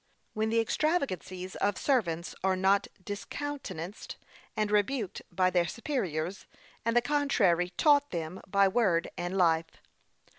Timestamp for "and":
4.57-4.71, 6.83-6.97, 9.15-9.37